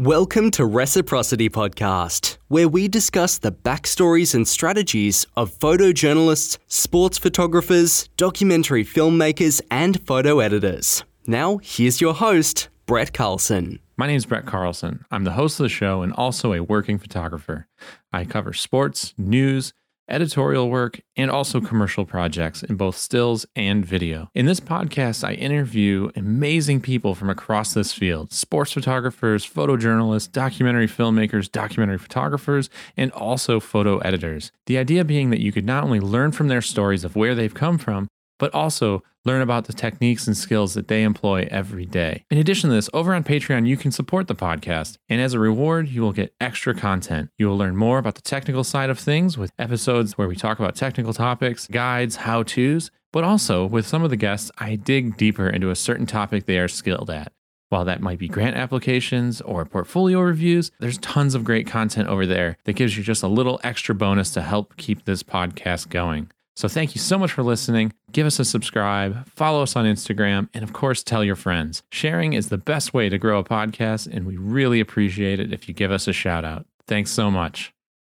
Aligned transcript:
Welcome 0.00 0.50
to 0.52 0.66
Reciprocity 0.66 1.48
Podcast, 1.48 2.38
where 2.48 2.66
we 2.66 2.88
discuss 2.88 3.38
the 3.38 3.52
backstories 3.52 4.34
and 4.34 4.46
strategies 4.46 5.24
of 5.36 5.56
photojournalists, 5.56 6.58
sports 6.66 7.16
photographers, 7.16 8.08
documentary 8.16 8.84
filmmakers, 8.84 9.60
and 9.70 10.04
photo 10.04 10.40
editors. 10.40 11.04
Now, 11.28 11.58
here's 11.58 12.00
your 12.00 12.12
host, 12.12 12.70
Brett 12.86 13.12
Carlson. 13.12 13.78
My 13.96 14.08
name 14.08 14.16
is 14.16 14.26
Brett 14.26 14.46
Carlson. 14.46 15.04
I'm 15.12 15.22
the 15.22 15.30
host 15.30 15.60
of 15.60 15.64
the 15.64 15.68
show 15.68 16.02
and 16.02 16.12
also 16.14 16.52
a 16.52 16.64
working 16.64 16.98
photographer. 16.98 17.68
I 18.12 18.24
cover 18.24 18.52
sports, 18.52 19.14
news, 19.16 19.74
editorial 20.08 20.70
work, 20.70 21.00
and 21.16 21.30
also 21.30 21.58
mm-hmm. 21.58 21.68
commercial 21.68 22.04
projects 22.04 22.62
in 22.62 22.76
both 22.76 22.96
stills 22.96 23.46
and 23.56 23.84
video. 23.84 24.28
In 24.34 24.46
this 24.46 24.60
podcast, 24.60 25.24
I 25.24 25.34
interview 25.34 26.10
amazing 26.16 26.80
people 26.80 27.14
from 27.14 27.30
across 27.30 27.74
this 27.74 27.92
field 27.92 28.32
sports 28.32 28.72
photographers, 28.72 29.48
photojournalists, 29.48 30.30
documentary 30.30 30.88
filmmakers, 30.88 31.50
documentary 31.50 31.98
photographers, 31.98 32.70
and 32.96 33.10
also 33.12 33.60
photo 33.60 33.98
editors. 33.98 34.52
The 34.66 34.78
idea 34.78 35.04
being 35.04 35.30
that 35.30 35.40
you 35.40 35.52
could 35.52 35.64
not 35.64 35.84
only 35.84 36.00
learn 36.00 36.32
from 36.32 36.48
their 36.48 36.62
stories 36.62 37.04
of 37.04 37.16
where 37.16 37.34
they've 37.34 37.54
come 37.54 37.78
from, 37.78 38.08
but 38.38 38.54
also 38.54 39.02
learn 39.24 39.40
about 39.40 39.64
the 39.64 39.72
techniques 39.72 40.26
and 40.26 40.36
skills 40.36 40.74
that 40.74 40.88
they 40.88 41.02
employ 41.02 41.48
every 41.50 41.86
day. 41.86 42.24
In 42.30 42.38
addition 42.38 42.68
to 42.70 42.76
this, 42.76 42.90
over 42.92 43.14
on 43.14 43.24
Patreon, 43.24 43.66
you 43.66 43.76
can 43.76 43.90
support 43.90 44.28
the 44.28 44.34
podcast, 44.34 44.98
and 45.08 45.20
as 45.20 45.32
a 45.32 45.38
reward, 45.38 45.88
you 45.88 46.02
will 46.02 46.12
get 46.12 46.34
extra 46.40 46.74
content. 46.74 47.30
You 47.38 47.48
will 47.48 47.56
learn 47.56 47.76
more 47.76 47.98
about 47.98 48.16
the 48.16 48.22
technical 48.22 48.64
side 48.64 48.90
of 48.90 48.98
things 48.98 49.38
with 49.38 49.52
episodes 49.58 50.18
where 50.18 50.28
we 50.28 50.36
talk 50.36 50.58
about 50.58 50.76
technical 50.76 51.14
topics, 51.14 51.66
guides, 51.66 52.16
how 52.16 52.42
to's, 52.42 52.90
but 53.12 53.24
also 53.24 53.64
with 53.64 53.86
some 53.86 54.02
of 54.02 54.10
the 54.10 54.16
guests, 54.16 54.50
I 54.58 54.76
dig 54.76 55.16
deeper 55.16 55.48
into 55.48 55.70
a 55.70 55.76
certain 55.76 56.06
topic 56.06 56.46
they 56.46 56.58
are 56.58 56.68
skilled 56.68 57.10
at. 57.10 57.32
While 57.70 57.86
that 57.86 58.02
might 58.02 58.18
be 58.18 58.28
grant 58.28 58.56
applications 58.56 59.40
or 59.40 59.64
portfolio 59.64 60.20
reviews, 60.20 60.70
there's 60.80 60.98
tons 60.98 61.34
of 61.34 61.44
great 61.44 61.66
content 61.66 62.08
over 62.08 62.26
there 62.26 62.56
that 62.64 62.74
gives 62.74 62.96
you 62.96 63.02
just 63.02 63.22
a 63.22 63.28
little 63.28 63.60
extra 63.64 63.94
bonus 63.94 64.30
to 64.30 64.42
help 64.42 64.76
keep 64.76 65.04
this 65.04 65.22
podcast 65.22 65.88
going. 65.88 66.30
So 66.56 66.68
thank 66.68 66.94
you 66.94 67.00
so 67.00 67.18
much 67.18 67.32
for 67.32 67.42
listening. 67.42 67.92
Give 68.12 68.26
us 68.26 68.38
a 68.38 68.44
subscribe, 68.44 69.28
follow 69.28 69.62
us 69.62 69.74
on 69.74 69.86
Instagram, 69.86 70.48
and 70.54 70.62
of 70.62 70.72
course, 70.72 71.02
tell 71.02 71.24
your 71.24 71.34
friends. 71.34 71.82
Sharing 71.90 72.32
is 72.32 72.48
the 72.48 72.58
best 72.58 72.94
way 72.94 73.08
to 73.08 73.18
grow 73.18 73.40
a 73.40 73.44
podcast, 73.44 74.06
and 74.06 74.24
we 74.24 74.36
really 74.36 74.78
appreciate 74.78 75.40
it 75.40 75.52
if 75.52 75.68
you 75.68 75.74
give 75.74 75.90
us 75.90 76.06
a 76.06 76.12
shout 76.12 76.44
out. 76.44 76.66
Thanks 76.86 77.10
so 77.10 77.30
much. 77.30 77.74